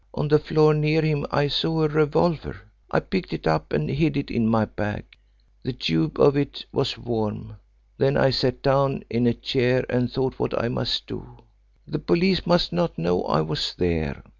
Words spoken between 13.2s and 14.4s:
I was there.